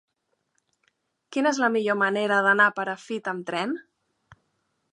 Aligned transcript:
Quina 1.35 1.51
és 1.55 1.59
la 1.63 1.69
millor 1.75 1.99
manera 2.03 2.39
d'anar 2.47 2.67
a 2.71 2.75
Perafita 2.79 3.35
amb 3.35 3.47
tren? 3.51 3.77